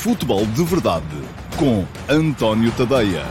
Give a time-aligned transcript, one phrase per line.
[0.00, 1.04] Futebol de Verdade
[1.58, 3.24] com António Tadeia.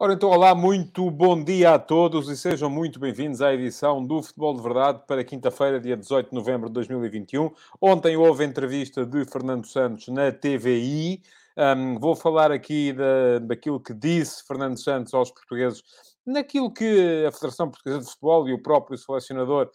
[0.00, 4.22] Ora então, olá, muito bom dia a todos e sejam muito bem-vindos à edição do
[4.22, 7.50] Futebol de Verdade para quinta-feira, dia 18 de novembro de 2021.
[7.82, 11.22] Ontem houve entrevista de Fernando Santos na TVI.
[11.54, 15.82] Um, vou falar aqui da, daquilo que disse Fernando Santos aos portugueses,
[16.26, 19.70] naquilo que a Federação Portuguesa de Futebol e o próprio selecionador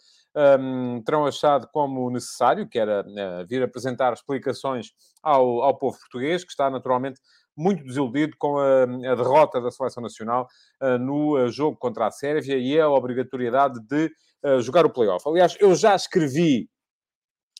[0.60, 4.92] um, terão achado como necessário, que era uh, vir apresentar explicações
[5.22, 7.20] ao, ao povo português, que está naturalmente
[7.56, 10.46] muito desiludido com a, a derrota da seleção nacional
[10.82, 14.10] uh, no uh, jogo contra a Sérvia e a obrigatoriedade de
[14.60, 15.28] jogar o playoff.
[15.28, 16.70] Aliás, eu já escrevi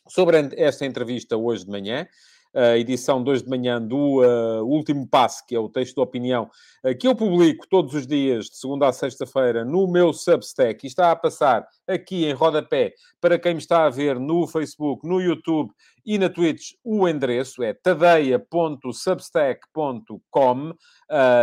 [0.09, 2.07] sobre esta entrevista hoje de manhã,
[2.55, 6.51] a edição 2 de manhã do uh, Último Passo, que é o texto de opinião,
[6.85, 10.89] uh, que eu publico todos os dias, de segunda a sexta-feira, no meu Substack, e
[10.89, 15.21] está a passar aqui em rodapé, para quem me está a ver no Facebook, no
[15.21, 15.71] YouTube
[16.09, 20.75] e na Twitch, o endereço é tadeia.substack.com, uh,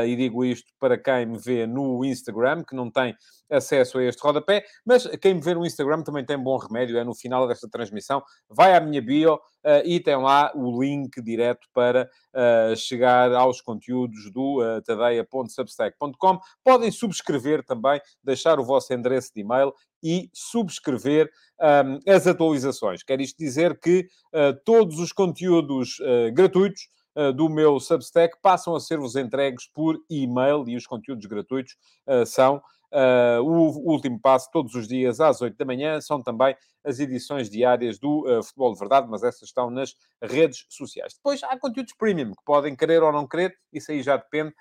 [0.08, 3.16] e digo isto para quem me vê no Instagram, que não tem
[3.48, 7.04] acesso a este rodapé, mas quem me vê no Instagram também tem bom remédio, é
[7.04, 11.68] no final desta transmissão, vai à minha bio uh, e tem lá o link direto
[11.72, 16.40] para uh, chegar aos conteúdos do uh, tadeia.substack.com.
[16.64, 19.72] Podem subscrever também, deixar o vosso endereço de e-mail
[20.06, 23.02] e subscrever um, as atualizações.
[23.02, 26.84] Quer isto dizer que uh, todos os conteúdos uh, gratuitos
[27.16, 31.76] uh, do meu Substack passam a ser-vos entregues por e-mail e os conteúdos gratuitos
[32.28, 32.62] são
[32.96, 37.50] Uh, o, último passo, todos os dias às 8 da manhã, são também as edições
[37.50, 41.14] diárias do uh, Futebol de Verdade, mas essas estão nas redes sociais.
[41.14, 44.54] Depois há conteúdos premium, que podem querer ou não querer, isso aí já depende.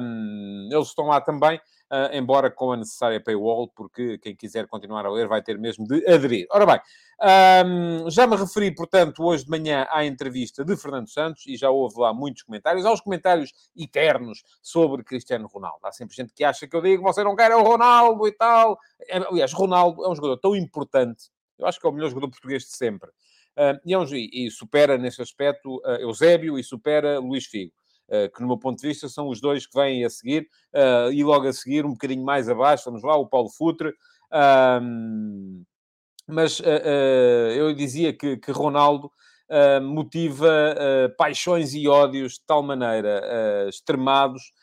[0.00, 1.60] Um, eles estão lá também.
[1.90, 5.86] Uh, embora com a necessária paywall, porque quem quiser continuar a ler vai ter mesmo
[5.86, 6.46] de aderir.
[6.50, 6.78] Ora bem,
[7.20, 11.70] um, já me referi, portanto, hoje de manhã à entrevista de Fernando Santos e já
[11.70, 15.80] houve lá muitos comentários, aos comentários eternos sobre Cristiano Ronaldo.
[15.82, 18.78] Há sempre gente que acha que eu digo você não quer o Ronaldo e tal.
[19.08, 22.28] É, aliás, Ronaldo é um jogador tão importante, eu acho que é o melhor jogador
[22.28, 23.10] português de sempre.
[23.56, 27.72] Uh, e, supera nesse aspecto uh, Eusébio e supera Luís Figo.
[28.10, 31.12] Eh, que no meu ponto de vista são os dois que vêm a seguir, uh,
[31.12, 33.92] e logo a seguir, um bocadinho mais abaixo, vamos lá, o Paulo Futre.
[36.26, 36.64] Mas uh,
[37.56, 39.10] eu dizia que, que Ronaldo
[39.82, 40.76] motiva
[41.16, 44.57] paixões e ódios de tal maneira extremados eh,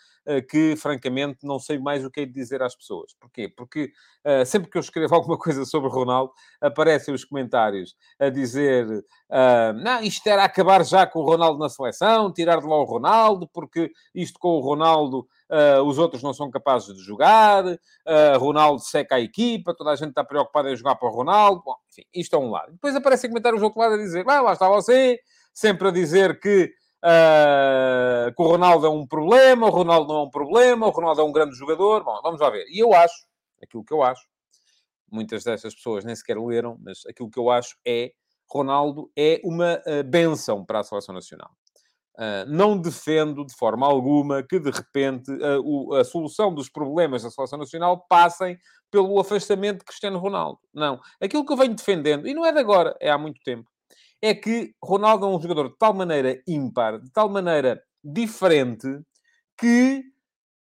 [0.50, 3.14] que, francamente, não sei mais o que é de dizer às pessoas.
[3.20, 3.48] Porquê?
[3.48, 3.92] Porque
[4.26, 9.74] uh, sempre que eu escrevo alguma coisa sobre Ronaldo, aparecem os comentários a dizer uh,
[9.84, 13.48] não, isto era acabar já com o Ronaldo na seleção, tirar de lá o Ronaldo,
[13.54, 18.82] porque isto com o Ronaldo Uh, os outros não são capazes de jogar, uh, Ronaldo
[18.82, 21.62] seca a equipa, toda a gente está preocupada em jogar para o Ronaldo.
[21.64, 22.72] Bom, enfim, isto é um lado.
[22.72, 25.20] Depois aparecem comentários do outro lado a dizer, ah, lá está você,
[25.54, 26.74] sempre a dizer que
[27.04, 31.22] uh, que o Ronaldo é um problema, o Ronaldo não é um problema, o Ronaldo
[31.22, 32.04] é um grande jogador.
[32.04, 32.66] Bom, vamos lá ver.
[32.70, 33.26] E eu acho,
[33.62, 34.22] aquilo que eu acho,
[35.12, 38.12] muitas dessas pessoas nem sequer leram, mas aquilo que eu acho é
[38.50, 41.50] Ronaldo é uma uh, benção para a seleção nacional.
[42.16, 47.24] Uh, não defendo de forma alguma que, de repente, uh, o, a solução dos problemas
[47.24, 48.58] da seleção nacional passem
[48.90, 50.60] pelo afastamento de Cristiano Ronaldo.
[50.74, 51.00] Não.
[51.22, 53.70] Aquilo que eu venho defendendo, e não é de agora, é há muito tempo,
[54.26, 58.88] é que Ronaldo é um jogador de tal maneira ímpar, de tal maneira diferente,
[59.56, 60.04] que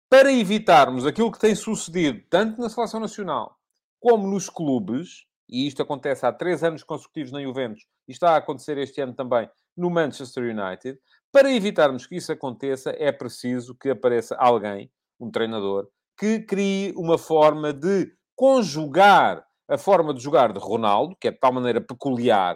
[0.10, 3.58] para evitarmos aquilo que tem sucedido tanto na seleção nacional
[4.00, 8.38] como nos clubes, e isto acontece há três anos consecutivos na Juventus e está a
[8.38, 10.98] acontecer este ano também no Manchester United,
[11.30, 14.90] para evitarmos que isso aconteça, é preciso que apareça alguém,
[15.20, 21.28] um treinador, que crie uma forma de conjugar a forma de jogar de Ronaldo, que
[21.28, 22.56] é de tal maneira peculiar,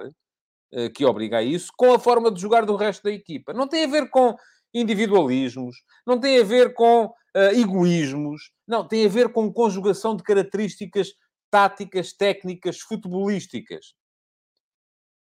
[0.94, 3.54] que obriga a isso, com a forma de jogar do resto da equipa.
[3.54, 4.36] Não tem a ver com
[4.74, 7.14] individualismos, não tem a ver com uh,
[7.54, 11.14] egoísmos, não, tem a ver com conjugação de características
[11.50, 13.94] táticas, técnicas, futebolísticas.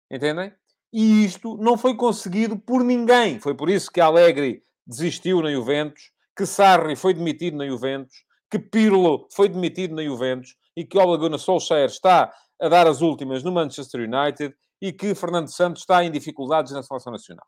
[0.10, 0.52] Entendem?
[0.92, 3.40] E isto não foi conseguido por ninguém.
[3.40, 8.16] Foi por isso que Alegre desistiu na Juventus, que Sarri foi demitido na Juventus,
[8.50, 13.02] que Pirlo foi demitido na Juventus e que Ole Gunnar Solskjaer está a dar as
[13.02, 17.48] últimas no Manchester United e que Fernando Santos está em dificuldades na seleção nacional.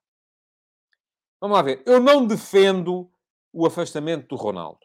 [1.42, 1.84] Vamos lá ver.
[1.86, 3.12] Eu não defendo
[3.52, 4.80] o afastamento do Ronaldo.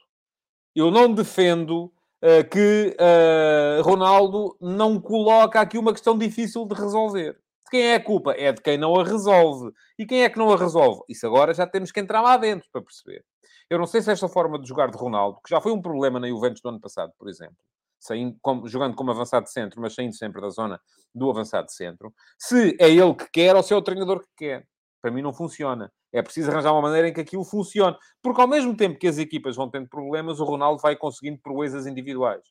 [0.75, 7.35] Eu não defendo uh, que uh, Ronaldo não coloca aqui uma questão difícil de resolver.
[7.35, 8.32] De quem é a culpa?
[8.32, 9.70] É de quem não a resolve.
[9.96, 11.03] E quem é que não a resolve?
[11.08, 13.25] Isso agora já temos que entrar lá dentro para perceber.
[13.70, 16.19] Eu não sei se esta forma de jogar de Ronaldo, que já foi um problema
[16.19, 17.56] na Juventus do ano passado, por exemplo,
[18.00, 20.81] saindo, como, jogando como avançado centro, mas saindo sempre da zona
[21.14, 24.67] do avançado centro, se é ele que quer ou se é o treinador que quer.
[25.02, 25.93] Para mim não funciona.
[26.12, 27.97] É preciso arranjar uma maneira em que aquilo funcione.
[28.23, 31.87] Porque ao mesmo tempo que as equipas vão tendo problemas, o Ronaldo vai conseguindo proezas
[31.87, 32.43] individuais.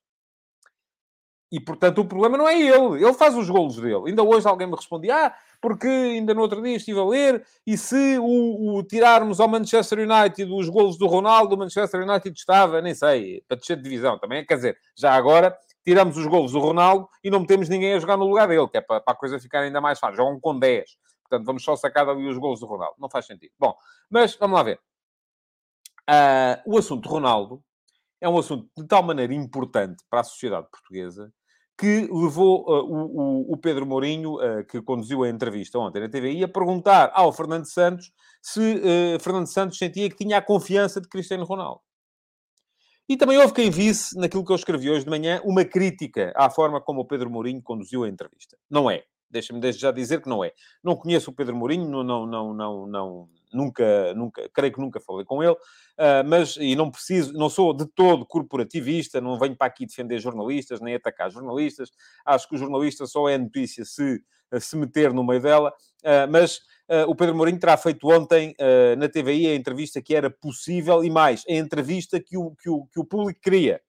[1.52, 3.04] E, portanto, o problema não é ele.
[3.04, 4.10] Ele faz os golos dele.
[4.10, 7.76] Ainda hoje alguém me respondia, ah, porque ainda no outro dia estive a ler, e
[7.76, 12.82] se o, o tirarmos ao Manchester United os golos do Ronaldo, o Manchester United estava,
[12.82, 14.46] nem sei, para descer de divisão também.
[14.46, 18.16] Quer dizer, já agora tiramos os golos do Ronaldo e não metemos ninguém a jogar
[18.18, 20.18] no lugar dele, que é para, para a coisa ficar ainda mais fácil.
[20.18, 20.98] Jogam com 10.
[21.28, 22.96] Portanto, vamos só sacar dali os golos do Ronaldo.
[23.00, 23.52] Não faz sentido.
[23.58, 23.76] Bom,
[24.10, 24.80] mas vamos lá ver.
[26.10, 27.64] Uh, o assunto Ronaldo
[28.22, 31.32] é um assunto de tal maneira importante para a sociedade portuguesa
[31.80, 36.44] que levou uh, o, o, Pedro Mourinho, uh, que conduziu a entrevista ontem na TVI,
[36.44, 38.12] a perguntar ao Fernando Santos
[38.42, 41.80] se uh, Fernando Santos sentia que tinha a confiança de Cristiano Ronaldo.
[43.08, 46.50] E também houve quem visse, naquilo que eu escrevi hoje de manhã, uma crítica à
[46.50, 48.58] forma como o Pedro Mourinho conduziu a entrevista.
[48.70, 49.04] Não é.
[49.32, 50.52] Deixa-me já dizer que não é.
[50.84, 55.00] Não conheço o Pedro Mourinho, não, não, não, não, não nunca, nunca, creio que nunca
[55.00, 59.56] falei com ele, uh, mas, e não preciso, não sou de todo corporativista, não venho
[59.56, 61.92] para aqui defender jornalistas, nem atacar jornalistas,
[62.26, 64.24] acho que o jornalista só é notícia se
[64.60, 66.60] se meter no meio dela, uh, mas
[67.08, 68.56] o Pedro Mourinho terá feito ontem
[68.98, 72.88] na TVI a entrevista que era possível e mais, a entrevista que o, que o,
[72.88, 73.80] que o público queria.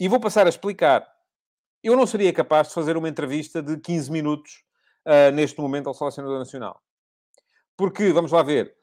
[0.00, 1.06] E vou passar a explicar.
[1.84, 4.64] Eu não seria capaz de fazer uma entrevista de 15 minutos
[5.34, 6.82] neste momento ao Selecionador Nacional.
[7.76, 8.74] Porque, vamos lá ver,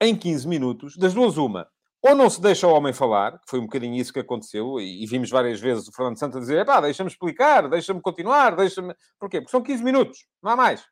[0.00, 1.68] em 15 minutos, das duas, uma,
[2.02, 5.06] ou não se deixa o homem falar, que foi um bocadinho isso que aconteceu, e,
[5.06, 8.94] vimos várias vezes o Fernando Santos dizer: pá, deixa-me explicar, deixa-me continuar, deixa-me.
[9.18, 9.40] Porquê?
[9.40, 10.82] Porque são 15 minutos, não há mais.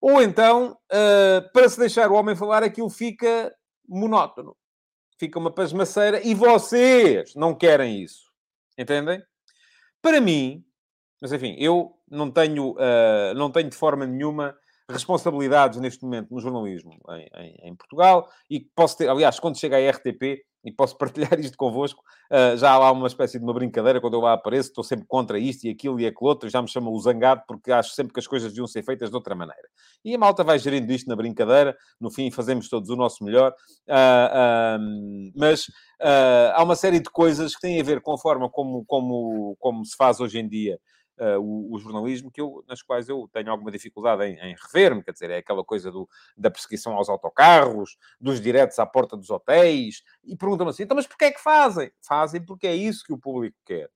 [0.00, 3.52] Ou então, uh, para se deixar o homem falar, aquilo fica
[3.88, 4.56] monótono,
[5.18, 8.30] fica uma pasmaceira, e vocês não querem isso.
[8.78, 9.22] Entendem?
[10.00, 10.64] Para mim,
[11.20, 14.56] mas enfim, eu não tenho, uh, não tenho de forma nenhuma
[14.88, 19.76] responsabilidades neste momento no jornalismo em, em, em, Portugal e posso ter, aliás, quando chega
[19.76, 22.02] à RTP, e posso partilhar isto convosco,
[22.32, 25.06] uh, já há lá uma espécie de uma brincadeira, quando eu lá apareço, estou sempre
[25.06, 28.14] contra isto e aquilo e aquilo outro, já me chamam o zangado, porque acho sempre
[28.14, 29.68] que as coisas deviam ser feitas de outra maneira.
[30.04, 33.52] E a malta vai gerindo isto na brincadeira, no fim fazemos todos o nosso melhor,
[33.88, 35.66] uh, uh, mas
[36.54, 39.84] há uma série de coisas que têm a ver com a forma como, como, como
[39.84, 40.78] se faz hoje em dia
[41.18, 45.02] uh, o, o, jornalismo, que eu, nas quais eu tenho alguma dificuldade em, em rever-me,
[45.02, 49.30] quer dizer, é aquela coisa do, da perseguição aos autocarros, dos diretos à porta dos
[49.30, 51.90] hotéis, e perguntam-me assim, então, mas porquê é que fazem?
[52.00, 53.90] Fazem porque é isso que o público quer.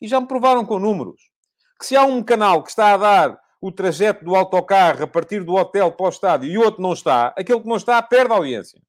[0.00, 1.30] E já me provaram com números.
[1.78, 5.42] Que se há um canal que está a dar o trajeto do autocarro a partir
[5.42, 8.36] do hotel para o estádio e outro não está, aquele que não está perde a
[8.36, 8.80] audiência.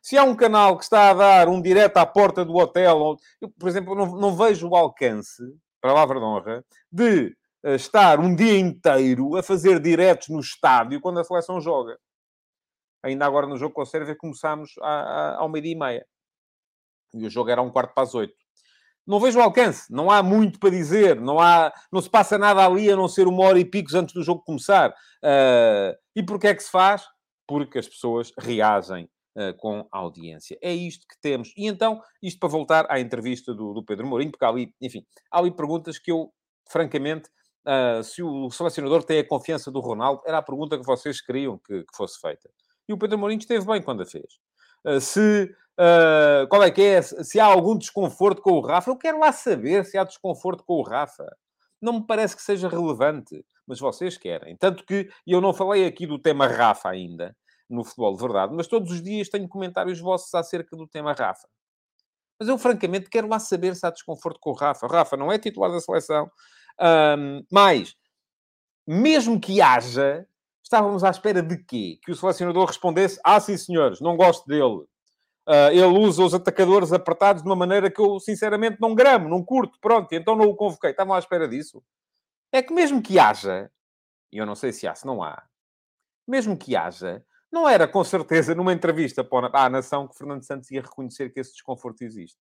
[0.00, 3.16] Se há um canal que está a dar um direto à porta do hotel,
[3.58, 5.42] por exemplo, não, não vejo o alcance
[5.86, 11.20] palavra de honra, de uh, estar um dia inteiro a fazer diretos no estádio quando
[11.20, 11.98] a seleção joga.
[13.02, 14.72] Ainda agora no jogo com a Sérvia começámos
[15.36, 16.06] ao meio-dia e meia.
[17.14, 18.34] E o jogo era um quarto para as oito.
[19.06, 22.66] Não vejo o alcance, não há muito para dizer, não, há, não se passa nada
[22.66, 24.90] ali a não ser uma hora e picos antes do jogo começar.
[25.22, 27.04] Uh, e porquê é que se faz?
[27.46, 29.08] Porque as pessoas reagem
[29.58, 30.58] com a audiência.
[30.62, 31.52] É isto que temos.
[31.56, 35.04] E então, isto para voltar à entrevista do, do Pedro Mourinho, porque há ali, enfim,
[35.30, 36.32] há ali perguntas que eu,
[36.70, 37.28] francamente,
[37.66, 41.58] uh, se o selecionador tem a confiança do Ronaldo, era a pergunta que vocês queriam
[41.58, 42.48] que, que fosse feita.
[42.88, 44.38] E o Pedro Mourinho esteve bem quando a fez.
[44.84, 47.02] Uh, se Uh, qual é que é?
[47.02, 50.74] Se há algum desconforto com o Rafa, eu quero lá saber se há desconforto com
[50.74, 51.26] o Rafa.
[51.80, 54.56] Não me parece que seja relevante, mas vocês querem.
[54.56, 57.36] Tanto que eu não falei aqui do tema Rafa ainda,
[57.68, 61.48] no futebol de verdade, mas todos os dias tenho comentários vossos acerca do tema Rafa.
[62.38, 64.86] Mas eu, francamente, quero lá saber se há desconforto com o Rafa.
[64.86, 66.30] Rafa não é titular da seleção.
[66.78, 67.96] Um, mas,
[68.86, 70.26] mesmo que haja,
[70.62, 71.98] estávamos à espera de quê?
[72.02, 74.84] Que o selecionador respondesse: Ah, sim, senhores, não gosto dele.
[75.48, 79.42] Uh, ele usa os atacadores apertados de uma maneira que eu, sinceramente, não gramo, não
[79.42, 79.78] curto.
[79.80, 80.90] Pronto, então não o convoquei.
[80.90, 81.82] Estavam à espera disso.
[82.52, 83.70] É que mesmo que haja,
[84.32, 85.42] e eu não sei se há, se não há,
[86.26, 87.24] mesmo que haja,
[87.56, 91.40] não era, com certeza, numa entrevista para a Nação que Fernando Santos ia reconhecer que
[91.40, 92.38] esse desconforto existe.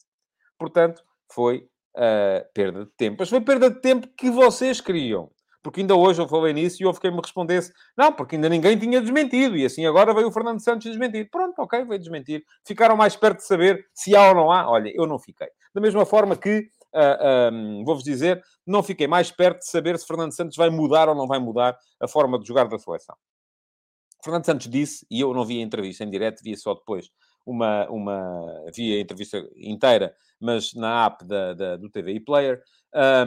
[0.60, 3.18] Portanto, foi uh, perda de tempo.
[3.20, 5.32] Mas foi perda de tempo que vocês queriam.
[5.64, 8.78] Porque ainda hoje eu falei nisso e houve quem me respondesse não, porque ainda ninguém
[8.78, 9.58] tinha desmentido.
[9.58, 11.30] E assim agora veio o Fernando Santos desmentir.
[11.32, 12.44] Pronto, ok, veio desmentir.
[12.68, 14.70] Ficaram mais perto de saber se há ou não há.
[14.70, 15.48] Olha, eu não fiquei.
[15.74, 16.60] Da mesma forma que,
[16.94, 20.70] uh, ah, um, vou-vos dizer, não fiquei mais perto de saber se Fernando Santos vai
[20.70, 23.16] mudar ou não vai mudar a forma de jogar da seleção.
[24.26, 27.12] Fernando Santos disse, e eu não vi a entrevista em direto, vi só depois
[27.46, 32.60] uma, uma vi a entrevista inteira, mas na app da, da do TVI Player.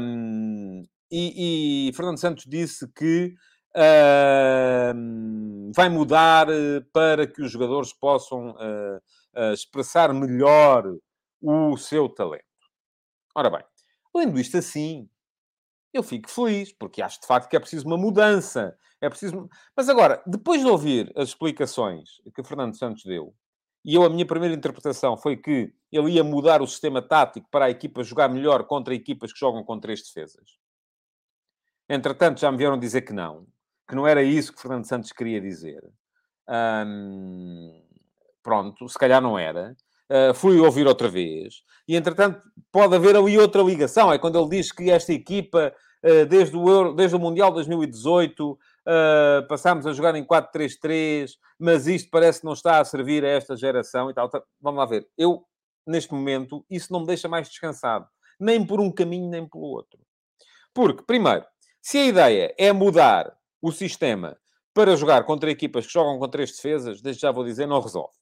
[0.00, 3.33] Um, e, e, Fernando Santos disse que
[3.76, 4.93] uh,
[5.73, 8.97] vai mudar eh, para que os jogadores possam uh,
[9.37, 10.85] uh, expressar melhor
[11.40, 12.45] o seu talento.
[13.35, 13.62] Ora bem,
[14.14, 15.09] lendo isto assim,
[15.92, 18.76] eu fico feliz, porque acho de facto que é preciso uma mudança.
[19.00, 19.49] É preciso...
[19.76, 23.35] Mas agora, depois de ouvir as explicações que Fernando Santos deu,
[23.85, 27.66] e eu, a minha primeira interpretação foi que ele ia mudar o sistema tático para
[27.66, 30.59] a equipa jogar melhor contra equipas que jogam com três defesas.
[31.88, 33.47] Entretanto, já me vieram dizer que não,
[33.88, 35.83] que não era isso que Fernando Santos queria dizer.
[36.87, 37.83] Hum,
[38.42, 39.75] pronto, se calhar não era.
[40.11, 41.62] Uh, fui ouvir outra vez.
[41.87, 42.41] E, entretanto,
[42.73, 44.12] pode haver ali outra ligação.
[44.12, 45.73] É quando ele diz que esta equipa,
[46.05, 48.59] uh, desde, o Euro, desde o Mundial 2018, uh,
[49.49, 53.57] passámos a jogar em 4-3-3, mas isto parece que não está a servir a esta
[53.57, 54.27] geração e tal.
[54.27, 55.07] Então, vamos lá ver.
[55.17, 55.45] Eu,
[55.87, 58.07] neste momento, isso não me deixa mais descansado.
[58.41, 60.00] Nem por um caminho, nem pelo outro.
[60.73, 61.45] Porque, primeiro,
[61.83, 64.38] se a ideia é mudar o sistema
[64.73, 68.15] para jogar contra equipas que jogam com três defesas, desde já vou dizer, não resolve.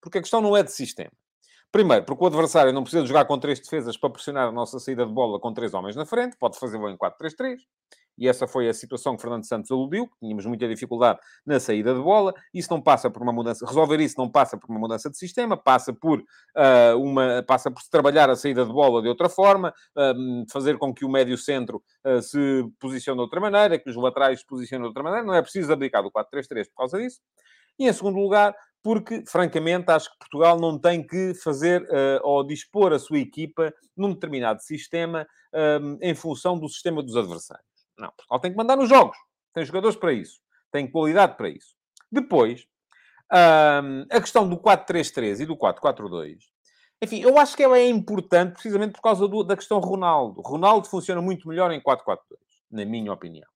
[0.00, 1.10] Porque a questão não é de sistema.
[1.72, 5.04] Primeiro, porque o adversário não precisa jogar com três defesas para pressionar a nossa saída
[5.04, 7.58] de bola com três homens na frente, pode fazê-lo em 4-3-3
[8.18, 12.00] e essa foi a situação que Fernando Santos aludiu, tínhamos muita dificuldade na saída de
[12.00, 12.32] bola.
[12.52, 15.56] Isso não passa por uma mudança, resolver isso não passa por uma mudança de sistema,
[15.56, 20.44] passa por uh, uma, passa por trabalhar a saída de bola de outra forma, uh,
[20.50, 24.40] fazer com que o médio centro uh, se posicione de outra maneira, que os laterais
[24.40, 25.26] se posicionem de outra maneira.
[25.26, 27.20] Não é preciso abdicar do 4-3-3 por causa disso.
[27.78, 32.46] E em segundo lugar, porque, francamente, acho que Portugal não tem que fazer uh, ou
[32.46, 37.66] dispor a sua equipa num determinado sistema uh, em função do sistema dos adversários.
[37.98, 39.16] Não, Portugal tem que mandar nos jogos.
[39.52, 40.38] Tem jogadores para isso.
[40.70, 41.74] Tem qualidade para isso.
[42.12, 42.66] Depois,
[43.32, 46.38] um, a questão do 4-3-3 e do 4-4-2.
[47.02, 50.40] Enfim, eu acho que ela é importante precisamente por causa do, da questão Ronaldo.
[50.42, 52.18] Ronaldo funciona muito melhor em 4-4-2,
[52.70, 53.48] na minha opinião.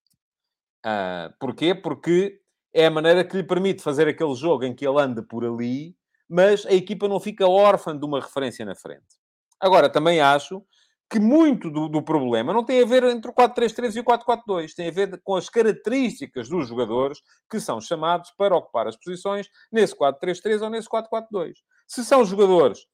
[0.85, 1.73] Uh, porquê?
[1.73, 2.40] Porque
[2.73, 5.95] é a maneira que lhe permite fazer aquele jogo em que ele anda por ali,
[6.29, 9.19] mas a equipa não fica órfã de uma referência na frente.
[9.59, 10.63] Agora, também acho
[11.09, 14.73] que muito do, do, problema não tem a ver entre o 4-3-3 e o 4-4-2,
[14.73, 19.49] tem a ver com as características dos jogadores que são chamados para ocupar as posições
[19.69, 21.55] nesse 4-3-3 ou nesse 4-4-2.
[21.85, 22.87] Se são jogadores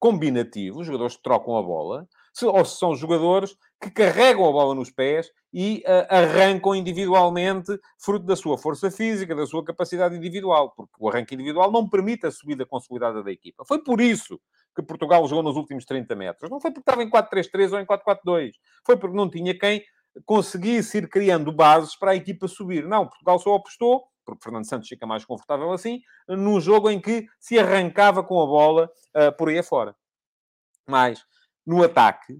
[0.00, 4.74] combinativos, jogadores que trocam a bola, se, ou se são jogadores que carregam a bola
[4.74, 10.72] nos pés e uh, arrancam individualmente, fruto da sua força física, da sua capacidade individual,
[10.76, 13.64] porque o arranque individual não permite a subida consolidada da equipa.
[13.66, 14.40] Foi por isso
[14.74, 16.50] que Portugal jogou nos últimos 30 metros.
[16.50, 18.52] Não foi porque estava em 4-3-3 ou em 4-4-2.
[18.84, 19.82] Foi porque não tinha quem
[20.24, 22.86] conseguisse ir criando bases para a equipa subir.
[22.86, 27.26] Não, Portugal só apostou, porque Fernando Santos fica mais confortável assim, num jogo em que
[27.38, 29.94] se arrancava com a bola uh, por aí afora.
[30.86, 31.24] Mas,
[31.70, 32.36] no ataque,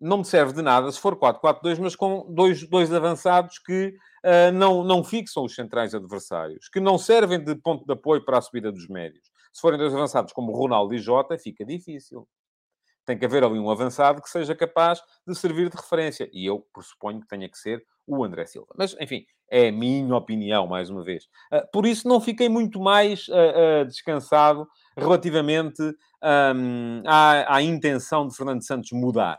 [0.00, 4.52] não me serve de nada se for 4-4-2, mas com dois, dois avançados que uh,
[4.52, 8.40] não, não fixam os centrais adversários, que não servem de ponto de apoio para a
[8.40, 9.30] subida dos médios.
[9.52, 12.28] Se forem dois avançados como Ronaldo e Jota, fica difícil.
[13.06, 16.28] Tem que haver ali um avançado que seja capaz de servir de referência.
[16.32, 18.74] E eu pressuponho que tenha que ser o André Silva.
[18.76, 21.24] Mas, enfim, é a minha opinião, mais uma vez.
[21.52, 25.82] Uh, por isso, não fiquei muito mais uh, uh, descansado relativamente
[26.22, 29.38] um, à, à, intenção de Fernando Santos mudar.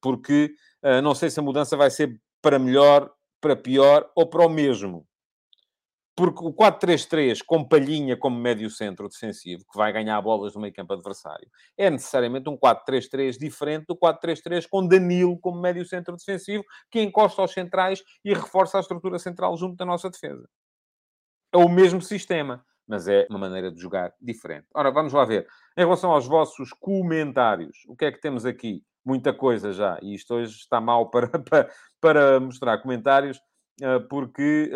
[0.00, 0.50] porque
[1.02, 3.10] não sei se a mudança vai ser para melhor,
[3.40, 5.04] para pior ou para o mesmo.
[6.16, 10.74] Porque o 4-3-3 com Palhinha como médio centro defensivo, que vai ganhar bolas no meio
[10.74, 11.48] campo adversário,
[11.78, 17.40] é necessariamente um 4-3-3 diferente do 4-3-3 com Danilo como médio centro defensivo, que encosta
[17.40, 20.48] aos centrais e reforça a estrutura central junto da nossa defesa.
[21.52, 24.66] É o mesmo sistema, mas é uma maneira de jogar diferente.
[24.74, 25.46] Ora, vamos lá ver.
[25.76, 28.82] Em relação aos vossos comentários, o que é que temos aqui?
[29.04, 33.40] Muita coisa já, e isto hoje está mal para, para, para mostrar comentários.
[33.82, 34.70] Ah, porque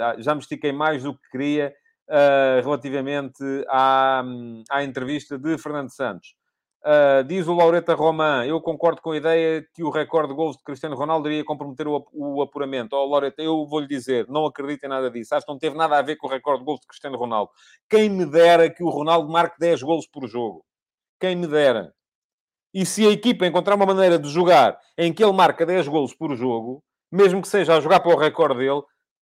[0.00, 1.74] ah, já me estiquei mais do que queria
[2.08, 4.22] ah, relativamente à,
[4.70, 6.34] à entrevista de Fernando Santos.
[6.82, 10.56] Uh, diz o Laureta Román, eu concordo com a ideia que o recorde de gols
[10.56, 12.96] de Cristiano Ronaldo iria comprometer o, o apuramento.
[12.96, 15.34] Oh, Laureta, eu vou-lhe dizer, não acredito em nada disso.
[15.34, 17.50] Acho que não teve nada a ver com o recorde de gols de Cristiano Ronaldo.
[17.88, 20.64] Quem me dera que o Ronaldo marque 10 gols por jogo.
[21.20, 21.92] Quem me dera.
[22.72, 26.14] E se a equipa encontrar uma maneira de jogar em que ele marca 10 gols
[26.14, 28.82] por jogo, mesmo que seja a jogar para o recorde dele,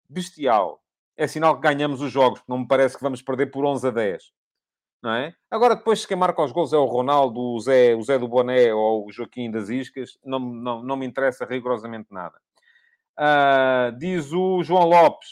[0.09, 0.81] bestial.
[1.17, 3.91] É sinal que ganhamos os jogos, não me parece que vamos perder por 11 a
[3.91, 4.23] 10.
[5.03, 5.33] Não é?
[5.51, 8.75] Agora, depois, quem marca os gols é o Ronaldo, o Zé, o Zé do Boné
[8.75, 12.37] ou o Joaquim das Iscas, não, não, não me interessa rigorosamente nada.
[13.19, 15.29] Uh, diz o João Lopes,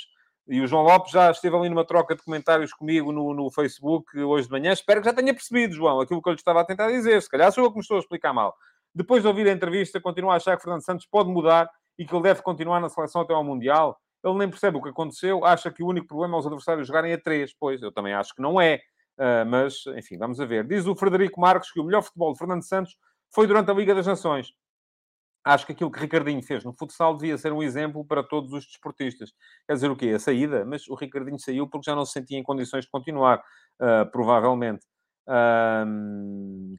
[0.48, 4.16] E o João Lopes já esteve ali numa troca de comentários comigo no, no Facebook
[4.18, 4.72] hoje de manhã.
[4.72, 7.20] Espero que já tenha percebido, João, aquilo que eu lhe estava a tentar dizer.
[7.20, 8.56] Se calhar sou eu que me estou a explicar mal.
[8.94, 12.14] Depois de ouvir a entrevista, continuo a achar que Fernando Santos pode mudar e que
[12.14, 13.98] ele deve continuar na seleção até ao Mundial.
[14.24, 17.12] Ele nem percebe o que aconteceu, acha que o único problema é os adversários jogarem
[17.12, 17.54] a três.
[17.58, 18.80] Pois, eu também acho que não é.
[19.18, 20.66] Uh, mas, enfim, vamos a ver.
[20.66, 22.96] Diz o Frederico Marques que o melhor futebol de Fernando Santos
[23.32, 24.52] foi durante a Liga das Nações
[25.46, 28.66] acho que aquilo que Ricardinho fez no futsal devia ser um exemplo para todos os
[28.66, 29.32] desportistas.
[29.66, 30.08] Quer dizer o quê?
[30.08, 30.64] A saída?
[30.64, 34.84] Mas o Ricardinho saiu porque já não se sentia em condições de continuar, uh, provavelmente.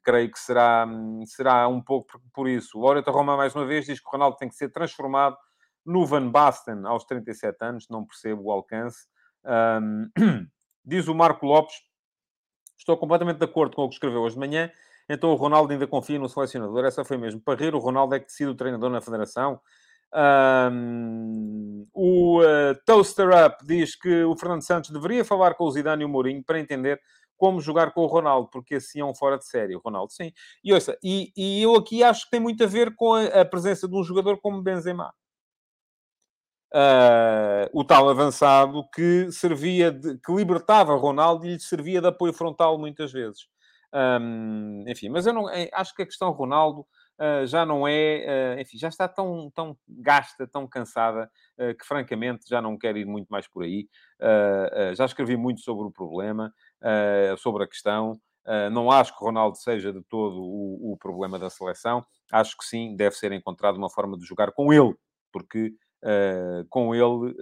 [0.04, 0.88] Creio que será,
[1.26, 2.80] será um pouco por, isso.
[2.80, 5.38] Loreta Roma, mais uma vez, diz que o Ronaldo tem que ser transformado
[5.86, 7.88] no Van Basten aos 37 anos.
[7.90, 9.08] Não percebo o alcance.
[10.86, 11.76] diz o Marco Lopes,
[12.78, 14.72] estou completamente de acordo com o que escreveu hoje de manhã
[15.10, 16.86] então o Ronaldo ainda confia no selecionador.
[16.86, 17.40] Essa foi mesmo.
[17.40, 19.60] Para rir, o Ronaldo é que decide o treinador na federação.
[20.72, 26.04] Um, o uh, Toaster Up diz que o Fernando Santos deveria falar com o Zidane
[26.04, 27.00] e o Mourinho para entender
[27.38, 29.76] como jogar com o Ronaldo, porque assim é um fora de série.
[29.76, 30.32] O Ronaldo, sim.
[30.64, 33.46] E, ouça, e, e eu aqui acho que tem muito a ver com a, a
[33.46, 35.14] presença de um jogador como Benzema.
[36.74, 42.34] Uh, o tal avançado que servia, de, que libertava Ronaldo e lhe servia de apoio
[42.34, 43.48] frontal muitas vezes.
[43.94, 48.56] Um, enfim, mas eu não eh, acho que a questão Ronaldo uh, já não é,
[48.58, 51.32] uh, enfim, já está tão, tão gasta, tão cansada,
[51.80, 53.88] que francamente já não quero ir muito mais por aí.
[54.96, 56.54] já escrevi muito sobre o problema,
[57.38, 58.20] sobre a questão.
[58.72, 62.06] não acho que Ronaldo seja de todo o, o, problema da seleção.
[62.32, 64.96] Acho que sim, deve ser encontrado uma forma de jogar com ele,
[65.32, 65.74] porque
[66.70, 67.36] com ele,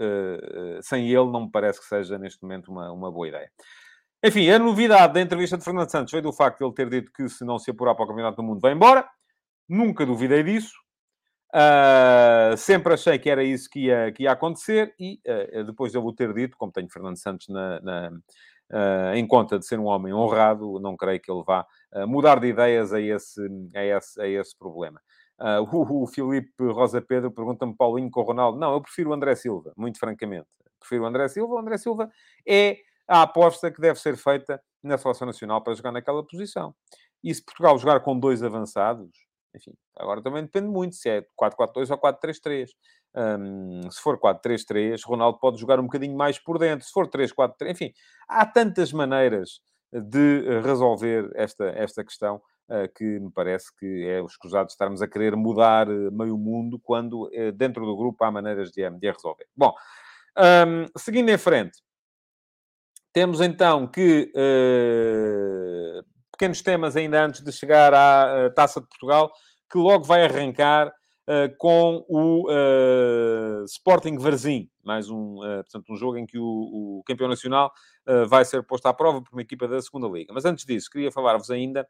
[0.81, 3.51] sem ele, não me parece que seja neste momento uma, uma boa ideia.
[4.25, 7.11] Enfim, a novidade da entrevista de Fernando Santos veio do facto de ele ter dito
[7.11, 9.07] que se não se apurar para o Campeonato do Mundo vai embora.
[9.69, 10.73] Nunca duvidei disso.
[11.53, 15.97] Uh, sempre achei que era isso que ia, que ia acontecer e uh, depois de
[15.99, 18.11] eu o ter dito, como tenho Fernando Santos na, na,
[19.13, 21.65] em conta de ser um homem honrado, não creio que ele vá
[22.07, 23.41] mudar de ideias a esse,
[23.75, 24.99] a esse, a esse problema.
[25.71, 28.57] o, o Filipe Rosa Pedro pergunta-me, Paulinho, com o Ronaldo.
[28.57, 30.47] Não, eu prefiro o André Silva, muito francamente.
[30.79, 31.55] Prefiro o André Silva.
[31.55, 32.09] O André Silva
[32.47, 36.73] é a aposta que deve ser feita na seleção nacional para jogar naquela posição.
[37.23, 39.09] E se Portugal jogar com dois avançados,
[39.55, 42.69] enfim, agora também depende muito se é 4-4-2 ou 4-3-3.
[43.15, 46.85] Um, se for 4-3-3, Ronaldo pode jogar um bocadinho mais por dentro.
[46.85, 47.93] Se for 3-4-3, enfim,
[48.27, 54.69] há tantas maneiras de resolver esta, esta questão uh, que me parece que é escusado
[54.69, 58.89] estarmos a querer mudar uh, meio mundo quando uh, dentro do grupo há maneiras de,
[58.89, 59.47] de a resolver.
[59.55, 59.73] Bom,
[60.37, 61.81] um, seguindo em frente,
[63.13, 69.31] temos então que uh, pequenos temas ainda antes de chegar à Taça de Portugal,
[69.71, 70.91] que logo vai arrancar
[71.57, 72.47] com o
[73.65, 76.43] Sporting Varzim, mais um, portanto, um jogo em que o,
[76.99, 77.71] o campeão nacional
[78.27, 80.33] vai ser posto à prova por uma equipa da segunda liga.
[80.33, 81.87] Mas antes disso, queria falar-vos ainda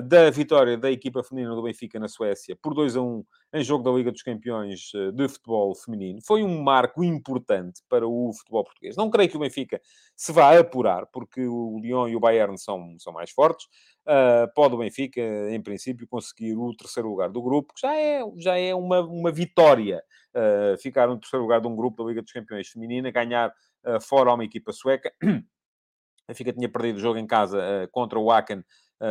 [0.00, 3.24] da vitória da equipa feminina do Benfica na Suécia por 2 a 1
[3.54, 6.20] em jogo da Liga dos Campeões eh, de futebol feminino.
[6.24, 8.96] Foi um marco importante para o futebol português.
[8.96, 9.80] Não creio que o Benfica
[10.16, 13.66] se vá apurar, porque o Lyon e o Bayern são, são mais fortes.
[14.06, 18.22] Uh, pode o Benfica, em princípio, conseguir o terceiro lugar do grupo, que já é,
[18.38, 20.02] já é uma, uma vitória.
[20.34, 23.50] Uh, ficar no terceiro lugar de um grupo da Liga dos Campeões feminina, ganhar
[23.84, 25.12] uh, fora uma equipa sueca.
[25.22, 28.42] A Benfica tinha perdido o jogo em casa contra o uh,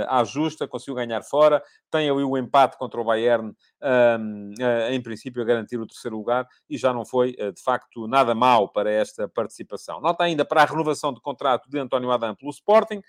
[0.07, 5.41] à justa, conseguiu ganhar fora, tem ali o empate contra o Bayern, uh, em princípio,
[5.41, 8.91] a garantir o terceiro lugar, e já não foi, uh, de facto, nada mal para
[8.91, 9.99] esta participação.
[9.99, 13.01] Nota ainda para a renovação de contrato de António Adam pelo Sporting.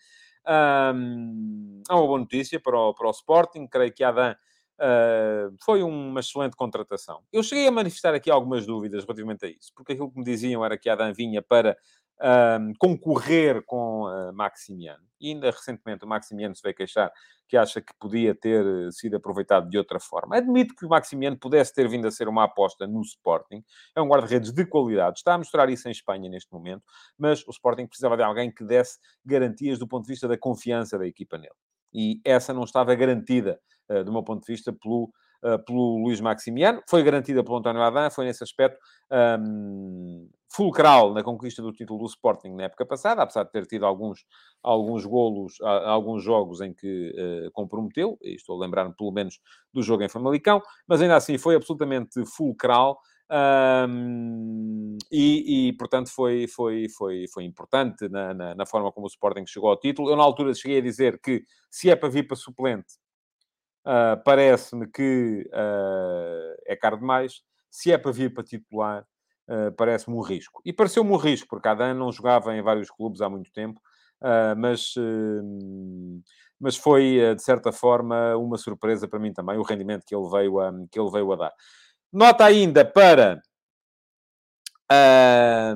[0.44, 4.34] É uma boa notícia para o, para o Sporting, creio que Adam
[4.80, 7.22] Uh, foi uma excelente contratação.
[7.32, 10.64] Eu cheguei a manifestar aqui algumas dúvidas relativamente a isso, porque aquilo que me diziam
[10.64, 11.76] era que Adam vinha para
[12.22, 15.02] um, concorrer com uh, Maximiano.
[15.20, 17.12] E ainda recentemente o Maximiano se veio queixar
[17.48, 20.36] que acha que podia ter eh, sido aproveitado de outra forma.
[20.36, 23.62] Admito que o Maximiano pudesse ter vindo a ser uma aposta no Sporting.
[23.94, 25.18] É um guarda-redes de qualidade.
[25.18, 26.82] Está a mostrar isso em Espanha neste momento.
[27.18, 30.98] Mas o Sporting precisava de alguém que desse garantias do ponto de vista da confiança
[30.98, 31.52] da equipa nele.
[31.94, 33.58] E essa não estava garantida,
[33.90, 37.82] uh, do meu ponto de vista, pelo uh, pelo Luís Maximiano, foi garantida pelo António
[37.82, 38.78] Adán, foi nesse aspecto
[39.40, 43.84] um, fulcral na conquista do título do Sporting na época passada, apesar de ter tido
[43.84, 44.24] alguns,
[44.62, 47.12] alguns golos, alguns jogos em que
[47.46, 49.40] uh, comprometeu, estou a lembrar-me pelo menos
[49.72, 52.98] do jogo em Famalicão, mas ainda assim foi absolutamente fulcral.
[53.32, 59.08] Um, e, e, portanto, foi, foi, foi, foi importante na, na, na, forma como o
[59.08, 60.10] Sporting chegou ao título.
[60.10, 62.94] Eu, na altura, cheguei a dizer que se é para vir para suplente,
[63.82, 67.42] Uh, Parece-me que uh, é caro demais.
[67.70, 69.04] Se é para vir para titular,
[69.48, 70.60] uh, parece-me um risco.
[70.64, 73.80] E pareceu-me um risco, porque Adam não jogava em vários clubes há muito tempo,
[74.56, 74.94] mas,
[76.60, 80.60] mas foi, de certa forma, uma surpresa para mim também, o rendimento que ele veio
[80.60, 81.52] a, que ele veio a dar.
[82.12, 83.42] Nota ainda para
[84.90, 85.74] a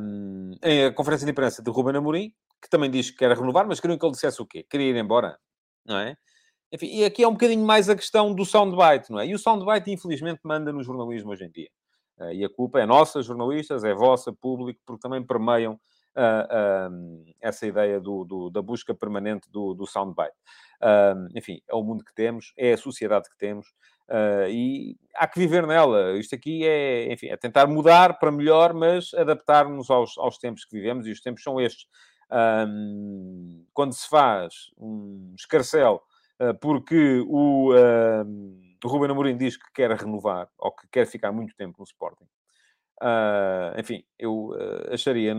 [0.94, 4.04] conferência de imprensa de Ruben Amorim, que também diz que quer renovar, mas queriam que
[4.04, 4.64] ele dissesse o quê?
[4.68, 5.38] Queria ir embora,
[5.84, 6.16] não é?
[6.72, 9.26] Enfim, e aqui é um bocadinho mais a questão do soundbite, não é?
[9.26, 11.70] E o soundbite, infelizmente, manda no jornalismo hoje em dia.
[12.18, 17.34] Uh, e a culpa é nossa, jornalistas, é vossa, público, porque também permeiam uh, uh,
[17.40, 20.34] essa ideia do, do, da busca permanente do, do soundbite.
[21.34, 23.72] enfim, é o mundo que temos, é a sociedade que temos,
[24.50, 26.16] e há que viver nela.
[26.18, 30.76] Isto aqui é, enfim, é tentar mudar para melhor, mas adaptar-nos aos, aos tempos que
[30.76, 31.86] vivemos, e os tempos são estes.
[33.72, 36.02] quando se faz um escarcel
[36.38, 41.54] ah, porque o, uh, Ruben Amorim diz que quer renovar, ou que quer ficar muito
[41.56, 42.24] tempo no Sporting.
[43.02, 45.34] Uh, enfim, eu uh, acharia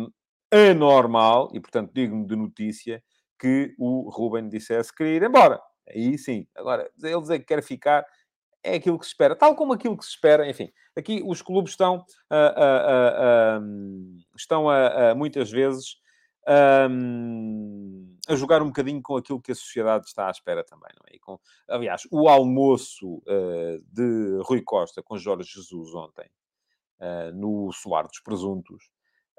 [0.51, 3.03] anormal, e portanto digno de notícia,
[3.39, 5.61] que o Ruben dissesse que queria ir embora.
[5.87, 6.47] Aí sim.
[6.55, 8.05] Agora, ele dizer que quer ficar
[8.63, 9.35] é aquilo que se espera.
[9.35, 10.71] Tal como aquilo que se espera, enfim.
[10.95, 12.03] Aqui os clubes estão,
[14.35, 15.97] estão a, muitas vezes
[16.89, 21.05] um, a jogar um bocadinho com aquilo que a sociedade está à espera também, não
[21.11, 21.15] é?
[21.15, 26.29] E com, aliás, o almoço uh, de Rui Costa com Jorge Jesus ontem,
[27.01, 28.89] uh, no Solar dos Presuntos,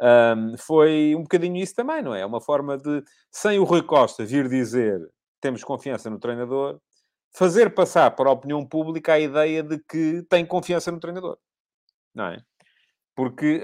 [0.00, 2.20] um, foi um bocadinho isso também, não é?
[2.20, 5.00] É uma forma de, sem o Rui Costa vir dizer
[5.40, 6.80] temos confiança no treinador,
[7.32, 11.38] fazer passar para a opinião pública a ideia de que tem confiança no treinador,
[12.14, 12.42] não é?
[13.14, 13.60] Porque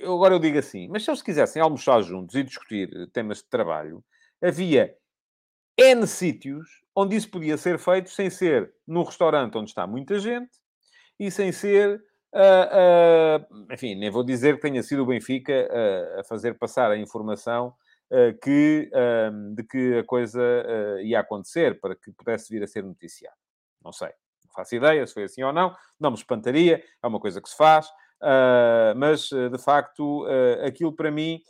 [0.00, 3.38] eu, agora eu digo assim, mas se eles quisessem almoçar juntos e discutir eh, temas
[3.38, 4.02] de trabalho,
[4.42, 4.96] havia
[5.76, 10.52] N sítios onde isso podia ser feito sem ser num restaurante onde está muita gente
[11.18, 12.02] e sem ser.
[12.32, 16.90] Uh, uh, enfim, nem vou dizer que tenha sido o Benfica uh, a fazer passar
[16.90, 17.72] a informação
[18.42, 18.90] que,
[19.54, 20.40] de que a coisa
[21.02, 23.36] ia acontecer para que pudesse vir a ser noticiado.
[23.82, 24.10] Não sei,
[24.44, 27.48] não faço ideia se foi assim ou não, não me espantaria, é uma coisa que
[27.48, 27.88] se faz.
[28.22, 30.26] Uh, mas, ah, de facto,
[30.66, 31.42] aquilo para mim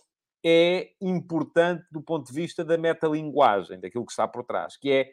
[0.44, 5.12] é importante do ponto de vista da metalinguagem, daquilo que está por trás, que é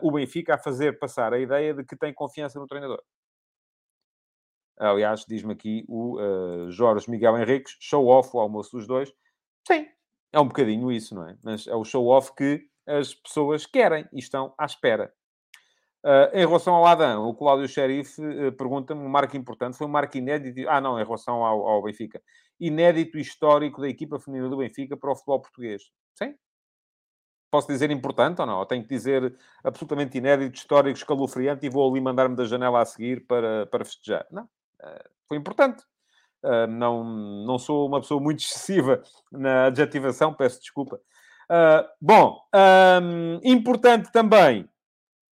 [0.00, 3.02] o Benfica a fazer passar a ideia de que tem confiança no treinador.
[4.78, 6.18] Aliás, diz-me aqui o
[6.70, 9.12] Jorge Miguel Henriques, show-off o almoço dos dois.
[9.66, 9.86] Sim,
[10.32, 11.36] é um bocadinho isso, não é?
[11.42, 15.12] Mas é o show-off que as pessoas querem e estão à espera.
[16.04, 19.90] Uh, em relação ao Adam, o Cláudio Xerife uh, pergunta-me um marco importante, foi um
[19.90, 20.68] marco inédito.
[20.68, 22.22] Ah, não, em relação ao, ao, Benfica.
[22.60, 25.82] Inédito histórico da equipa feminina do Benfica para o futebol português.
[26.14, 26.36] Sim.
[27.50, 28.64] Posso dizer importante ou não?
[28.66, 33.26] Tenho que dizer absolutamente inédito, histórico, escalofriante e vou ali mandar-me da janela a seguir
[33.26, 34.26] para, para festejar?
[34.30, 34.44] Não.
[34.44, 35.82] Uh, foi importante.
[36.68, 37.04] Não,
[37.44, 41.00] não sou uma pessoa muito excessiva na adjetivação, peço desculpa.
[42.00, 42.40] bom,
[43.02, 44.68] um, importante também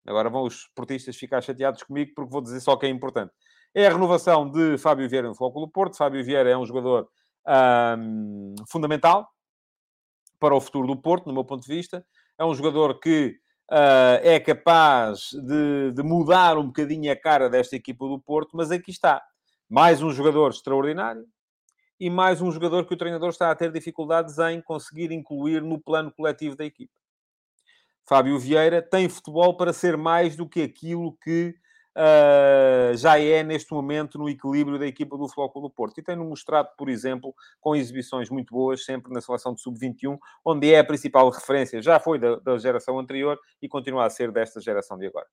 [0.05, 3.33] Agora vão os portistas ficar chateados comigo porque vou dizer só que é importante.
[3.73, 5.97] É a renovação de Fábio Vieira no Flóculo Porto.
[5.97, 7.09] Fábio Vieira é um jogador
[7.97, 9.27] um, fundamental
[10.39, 12.05] para o futuro do Porto, no meu ponto de vista.
[12.37, 13.35] É um jogador que
[13.71, 18.69] uh, é capaz de, de, mudar um bocadinho a cara desta equipa do Porto, mas
[18.71, 19.21] aqui está.
[19.69, 21.25] Mais um jogador extraordinário
[21.99, 25.79] e mais um jogador que o treinador está a ter dificuldades em conseguir incluir no
[25.79, 26.93] plano coletivo da equipa.
[28.07, 31.55] Fábio Vieira tem futebol para ser mais do que aquilo que
[31.95, 35.97] uh, já é neste momento no equilíbrio da equipa do Flóculo do Porto.
[35.97, 40.71] E tem-no mostrado, por exemplo, com exibições muito boas, sempre na seleção de sub-21, onde
[40.71, 41.81] é a principal referência.
[41.81, 45.27] Já foi da, da, geração anterior e continua a ser desta geração de agora.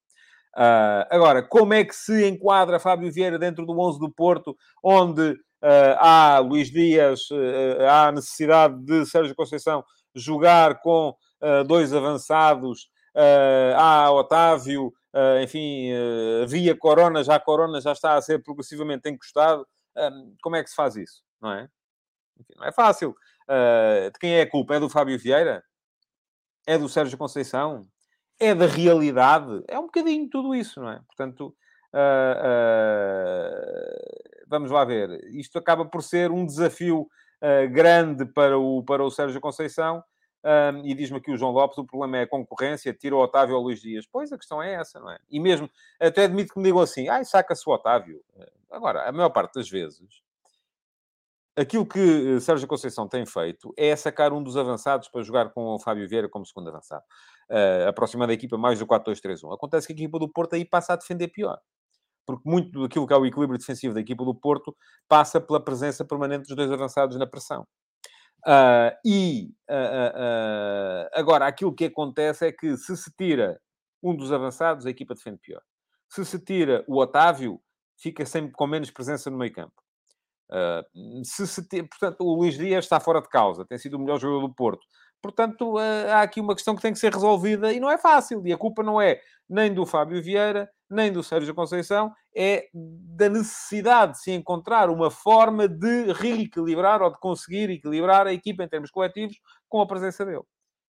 [0.55, 5.31] Uh, agora, como é que se enquadra Fábio Vieira dentro do 11 do Porto, onde
[5.31, 7.29] uh, há Luís Dias,
[7.89, 9.83] há a necessidade de Sérgio Conceição
[10.15, 15.91] jogar com uh, dois avançados, uh, há Otávio, uh, enfim,
[16.47, 19.67] via Corona, já Corona já está a ser progressivamente encostado.
[20.43, 21.23] como é que se faz isso?
[21.41, 21.69] Não é?
[22.39, 23.15] Enfim, não é fácil.
[24.13, 24.75] de quem é a culpa?
[24.75, 25.63] É do Fábio Vieira?
[26.67, 27.87] É do Sérgio Conceição?
[28.39, 29.63] É da realidade?
[29.69, 31.01] É um bocadinho tudo isso, não é?
[31.07, 31.55] Portanto,
[34.49, 35.23] vamos lá ver.
[35.35, 37.09] Isto acaba por ser um desafio
[37.71, 40.03] grande para o, para o Sérgio Conceição,
[40.45, 43.55] um, e diz-me aqui o João Lopes, o problema é a concorrência, tira o Otávio
[43.55, 44.05] ou Luís Dias.
[44.11, 45.19] Pois, a questão é essa, não é?
[45.31, 48.21] E mesmo, até admito que me digam assim, ai, saca-se o Otávio.
[48.69, 50.21] Agora, a maior parte das vezes,
[51.57, 55.75] aquilo que eh, Sérgio Conceição tem feito é sacar um dos avançados para jogar com
[55.75, 57.05] o Fábio Vieira como segundo avançado.
[57.51, 59.55] Uh, aproximando a equipa mais do 4-2-3-1.
[59.55, 61.59] Acontece que a equipa do Porto aí passa a defender pior.
[62.27, 64.75] porque muito daquilo que é o equilíbrio defensivo da equipa do Porto
[65.09, 67.67] passa pela presença permanente dos dois avançados na pressão.
[68.47, 73.61] Uh, e uh, agora, aquilo que acontece é que se se tira
[74.03, 75.63] um dos avançados, a equipa defende pior.
[76.09, 77.61] Se se tira o Otávio,
[77.99, 79.82] fica sempre com menos presença no meio campo.
[81.25, 84.19] Se se tira, portanto, o Luís Dias está fora de causa, tem sido o melhor
[84.19, 84.87] jogador do Porto.
[85.23, 88.45] Portanto, há aqui uma questão que tem que ser resolvida e não é fácil.
[88.45, 93.29] E a culpa não é nem do Fábio Vieira, nem do Sérgio Conceição, é da
[93.29, 98.69] necessidade de se encontrar uma forma de reequilibrar ou de conseguir equilibrar a equipa em
[98.69, 99.37] termos coletivos
[99.69, 100.43] com a presença dele.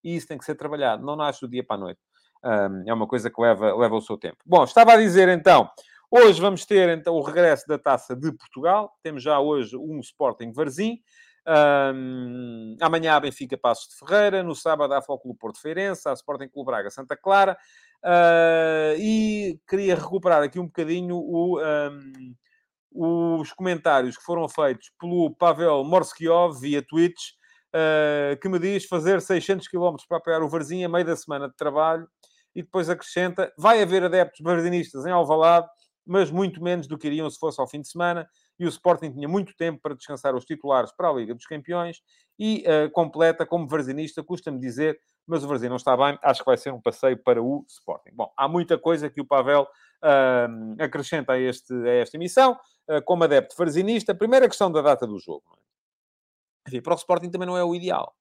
[0.03, 1.99] E isso tem que ser trabalhado, não nasce do dia para a noite.
[2.43, 4.37] Um, é uma coisa que leva, leva o seu tempo.
[4.45, 5.69] Bom, estava a dizer então,
[6.15, 8.95] hoje vamos ter então o regresso da Taça de Portugal.
[9.01, 10.99] Temos já hoje um Sporting Varzim.
[11.45, 16.47] Um, amanhã a Benfica Passos de Ferreira, no sábado há Fóculo Porto Feirense, há Sporting
[16.47, 17.57] Clube Braga Santa Clara,
[18.05, 25.35] uh, e queria recuperar aqui um bocadinho o, um, os comentários que foram feitos pelo
[25.35, 27.31] Pavel Morskiov via Twitch,
[27.75, 31.49] uh, que me diz fazer 600 km para apoiar o Varzinho a meio da semana
[31.49, 32.07] de trabalho,
[32.55, 35.67] e depois acrescenta, vai haver adeptos varzinistas em Alvalade,
[36.05, 38.27] mas muito menos do que iriam se fosse ao fim de semana
[38.59, 42.01] e o Sporting tinha muito tempo para descansar os titulares para a Liga dos Campeões
[42.37, 46.45] e uh, completa como varzinista, custa-me dizer, mas o Varzim não está bem, acho que
[46.45, 48.11] vai ser um passeio para o Sporting.
[48.13, 53.01] Bom, há muita coisa que o Pavel uh, acrescenta a, este, a esta emissão, uh,
[53.05, 54.13] como adepto varzinista.
[54.13, 55.43] Primeira questão da data do jogo.
[55.57, 56.69] É?
[56.69, 58.13] Enfim, para o Sporting também não é o ideal.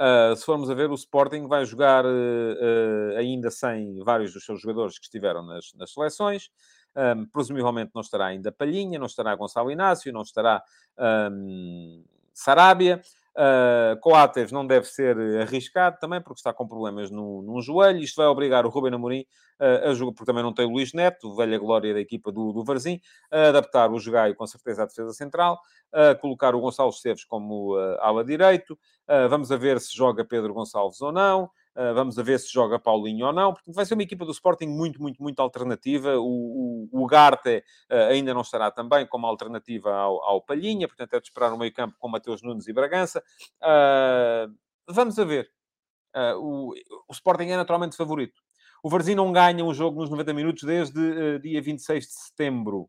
[0.00, 4.46] Uh, se formos a ver, o Sporting vai jogar uh, uh, ainda sem vários dos
[4.46, 6.48] seus jogadores que estiveram nas, nas seleções.
[7.00, 10.62] Um, presumivelmente não estará ainda Palhinha, não estará Gonçalo Inácio, não estará
[11.32, 13.00] um, Sarabia.
[13.30, 18.00] Uh, Coates não deve ser arriscado também, porque está com problemas no, joelho.
[18.00, 19.24] Isto vai obrigar o Ruben Amorim
[19.60, 22.52] uh, a jogar, porque também não tem o Luís Neto, velha glória da equipa do,
[22.52, 25.58] do Varzim, a adaptar o Jogaio com certeza à defesa central,
[25.92, 28.78] a colocar o Gonçalo Esteves como uh, ala direito.
[29.28, 31.50] Vamos a ver se joga Pedro Gonçalves ou não.
[31.76, 33.52] Uh, vamos ver se joga Paulinho ou não.
[33.52, 36.18] Portanto, vai ser uma equipa do Sporting muito, muito, muito alternativa.
[36.18, 40.88] O, o, o Garte uh, ainda não estará também como alternativa ao, ao Palhinha.
[40.88, 43.22] Portanto, é de esperar no meio campo com Mateus Nunes e Bragança.
[43.62, 44.52] Uh,
[44.88, 45.50] vamos a ver.
[46.38, 46.74] o,
[47.08, 48.40] o Sporting é naturalmente favorito.
[48.82, 52.88] O Varzim não ganha um jogo nos 90 minutos desde dia 26 de setembro.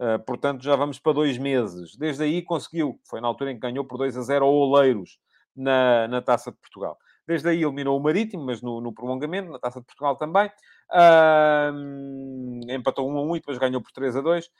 [0.00, 1.94] Uh, portanto, já vamos para dois meses.
[1.94, 5.18] Desde aí conseguiu, foi na altura em que ganhou por 2 a 0 ao Oleiros
[5.54, 6.96] na, na Taça de Portugal.
[7.30, 10.50] Desde aí eliminou o Marítimo, mas no, no prolongamento, na Taça de Portugal também.
[10.90, 14.46] Uh, empatou 1 a 1 e depois ganhou por 3 a 2.
[14.46, 14.50] Uh,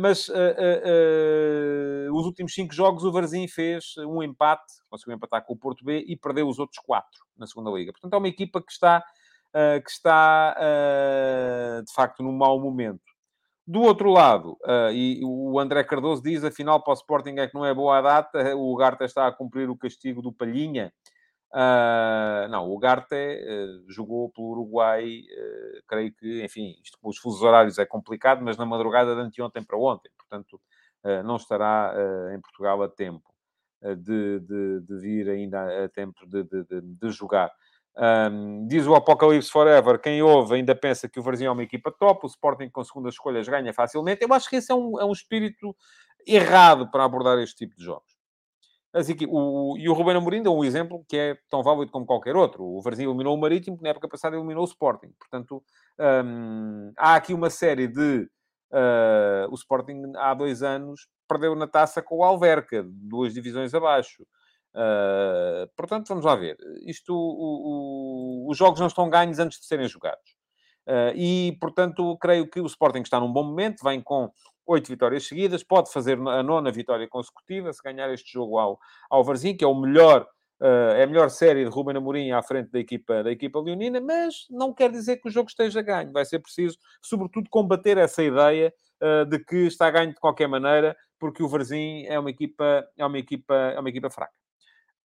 [0.00, 5.56] mas uh, os últimos 5 jogos o Varzim fez um empate, conseguiu empatar com o
[5.56, 7.92] Porto B e perdeu os outros 4 na segunda Liga.
[7.92, 9.04] Portanto, é uma equipa que está,
[9.84, 10.56] que está
[11.86, 13.04] de facto num mau momento.
[13.64, 17.54] Do outro lado, uh, e o André Cardoso diz, afinal, para o Sporting é que
[17.54, 20.92] não é boa a data, o Garta está a cumprir o castigo do Palhinha.
[21.52, 25.22] Uh, não, o Garte uh, jogou pelo Uruguai,
[25.86, 29.62] creio que, enfim, isto com os fusos horários é complicado, mas na madrugada de anteontem
[29.62, 30.60] para ontem, portanto,
[31.24, 31.94] não estará
[32.34, 33.32] em Portugal a tempo
[33.80, 36.44] de, de, de, vir ainda a tempo de,
[36.82, 37.50] de jogar.
[38.00, 41.90] Um, diz o Apocalipse Forever, quem ouve ainda pensa que o Varzinho é uma equipa
[41.90, 44.22] top, o Sporting com segundas escolhas ganha facilmente.
[44.22, 45.74] Eu acho que esse é um, é um espírito
[46.24, 48.17] errado para abordar este tipo de jogos.
[48.92, 52.06] Assim que, o, e o Ruben Amorim é um exemplo que é tão válido como
[52.06, 52.64] qualquer outro.
[52.64, 55.12] O Varzinho eliminou o Marítimo, na época passada eliminou o Sporting.
[55.18, 55.62] Portanto,
[56.24, 58.28] um, há aqui uma série de...
[58.70, 64.22] Uh, o Sporting, há dois anos, perdeu na taça com o Alverca, duas divisões abaixo.
[64.74, 66.56] Uh, portanto, vamos lá ver.
[66.86, 70.36] Isto, o, o, os jogos não estão ganhos antes de serem jogados.
[70.86, 74.30] Uh, e, portanto, creio que o Sporting está num bom momento, vem com
[74.68, 78.78] oito vitórias seguidas, pode fazer a nona vitória consecutiva, se ganhar este jogo ao,
[79.10, 80.28] ao Varzim, que é o melhor,
[80.60, 83.98] uh, é a melhor série de Ruben Amorim à frente da equipa, da equipa leonina,
[84.00, 86.12] mas não quer dizer que o jogo esteja ganho.
[86.12, 90.94] Vai ser preciso, sobretudo, combater essa ideia uh, de que está ganho de qualquer maneira,
[91.18, 94.34] porque o Varzim é uma equipa, é uma equipa, é uma equipa fraca.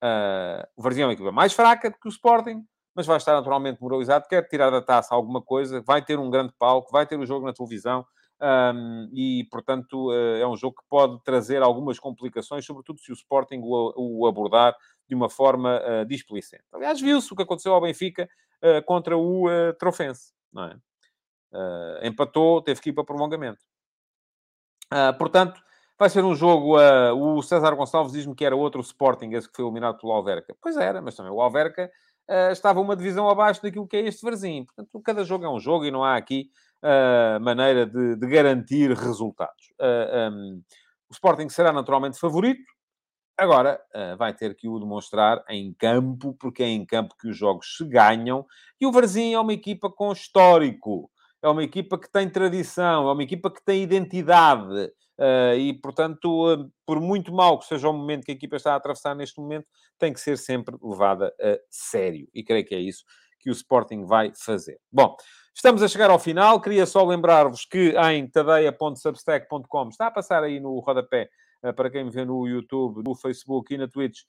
[0.04, 3.34] Uh, o Varzim é uma equipa mais fraca do que o Sporting, mas vai estar
[3.34, 7.17] naturalmente moralizado, quer tirar da taça alguma coisa, vai ter um grande palco, vai ter
[7.17, 8.06] o jogo na televisão,
[8.43, 13.13] um, e, portanto, uh, é um jogo que pode trazer algumas complicações, sobretudo se o
[13.13, 14.75] Sporting o, abordar
[15.08, 16.63] de uma forma uh, displicente.
[16.73, 18.27] Aliás, viu-se o que aconteceu ao Benfica
[18.62, 20.77] uh, contra o uh, Trofense, não é?
[22.01, 23.60] empatou, teve que ir para prolongamento.
[25.19, 25.62] portanto,
[25.97, 26.77] Vai ser um jogo.
[26.77, 30.56] Uh, o César Gonçalves diz-me que era outro Sporting, esse que foi eliminado pelo Alverca.
[30.62, 31.89] Pois era, mas também o Alverca
[32.29, 34.65] uh, estava uma divisão abaixo daquilo que é este Varzim.
[34.65, 36.49] Portanto, cada jogo é um jogo e não há aqui
[36.84, 39.72] uh, maneira de, de, garantir resultados.
[39.80, 40.62] Uh, um,
[41.10, 42.63] o Sporting será naturalmente favorito,
[43.36, 47.36] Agora, uh, vai ter que o demonstrar em campo, porque é em campo que os
[47.36, 48.46] jogos se ganham.
[48.80, 51.10] E o Varzim é uma equipa com histórico,
[51.41, 54.91] é uma equipa que tem tradição, é uma equipa que tem identidade.
[55.17, 58.74] Uh, e, portanto, uh, por muito mal que seja o momento que a equipa está
[58.74, 59.65] a atravessar neste momento,
[59.98, 62.28] tem que ser sempre levada a sério.
[62.36, 63.04] E creio que é isso
[63.39, 64.80] que o Sporting vai fazer.
[64.91, 65.17] Bom,
[65.54, 66.60] estamos a chegar ao final.
[66.60, 71.30] Queria só lembrar-vos que em tadeia.substack.com está a passar aí no rodapé
[71.63, 74.20] eh, para quem me vê no YouTube, no Facebook e na Twitch,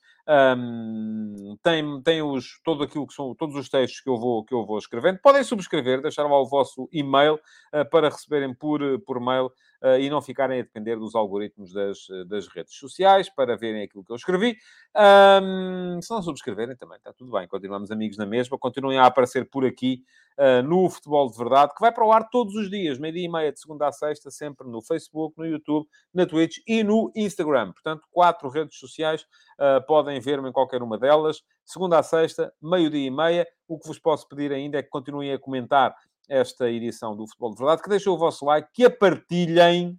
[0.56, 4.54] um, tem, tem os, todo aquilo que são todos os textos que eu vou, que
[4.54, 5.18] eu vou escrevendo.
[5.20, 9.50] Podem subscrever, deixar lá o vosso e-mail uh, para receberem por, por mail
[9.98, 14.12] e não ficarem a depender dos algoritmos das, das redes sociais para verem aquilo que
[14.12, 14.56] eu escrevi.
[14.96, 19.48] Um, se não subscreverem também, está tudo bem, continuamos amigos na mesma, continuem a aparecer
[19.50, 20.02] por aqui
[20.38, 23.28] uh, no Futebol de Verdade, que vai para o ar todos os dias, meio-dia e
[23.28, 27.72] meia, de segunda a sexta, sempre no Facebook, no YouTube, na Twitch e no Instagram.
[27.72, 29.22] Portanto, quatro redes sociais,
[29.58, 33.46] uh, podem ver-me em qualquer uma delas, segunda a sexta, meio-dia e meia.
[33.66, 35.94] O que vos posso pedir ainda é que continuem a comentar
[36.28, 39.98] esta edição do Futebol de Verdade, que deixem o vosso like, que a partilhem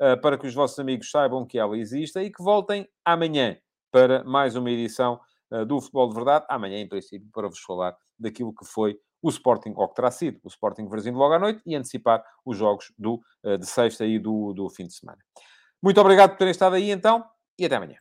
[0.00, 3.56] uh, para que os vossos amigos saibam que ela existe e que voltem amanhã
[3.90, 6.46] para mais uma edição uh, do Futebol de Verdade.
[6.48, 10.40] Amanhã, em princípio, para vos falar daquilo que foi o Sporting, ou que terá sido
[10.42, 14.18] o Sporting Brasil logo à noite, e antecipar os jogos do, uh, de sexta e
[14.18, 15.18] do, do fim de semana.
[15.80, 17.24] Muito obrigado por terem estado aí, então,
[17.58, 17.98] e até amanhã.